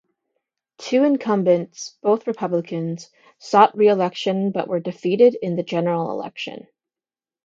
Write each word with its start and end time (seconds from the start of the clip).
Two 0.79 1.03
incumbents 1.03 1.95
(both 2.01 2.25
Republicans) 2.25 3.11
sought 3.37 3.77
reelection 3.77 4.51
but 4.51 4.67
were 4.67 4.79
defeated 4.79 5.37
in 5.39 5.55
the 5.57 5.61
general 5.61 6.09
election. 6.09 6.65